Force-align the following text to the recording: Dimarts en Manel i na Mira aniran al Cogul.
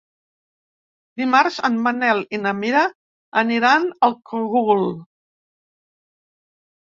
Dimarts 1.21 1.59
en 1.67 1.75
Manel 1.87 2.21
i 2.37 2.39
na 2.45 2.53
Mira 2.61 2.81
aniran 3.43 3.85
al 4.09 4.17
Cogul. 4.33 4.83